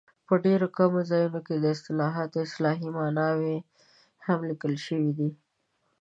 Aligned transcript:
په 0.27 0.33
ډېرو 0.45 0.67
کمو 0.77 0.99
ځایونو 1.11 1.39
کې 1.47 1.55
د 1.57 1.65
اصطلاحاتو 1.75 2.37
اصطلاحي 2.45 2.89
ماناوې 2.97 3.57
هم 4.25 4.39
لیکل 4.49 4.73
شوي 4.85 5.11
دي. 5.17 5.29